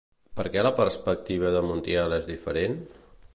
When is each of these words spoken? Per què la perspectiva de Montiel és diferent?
Per 0.37 0.45
què 0.53 0.63
la 0.67 0.71
perspectiva 0.79 1.51
de 1.57 1.61
Montiel 1.67 2.17
és 2.19 2.27
diferent? 2.31 2.79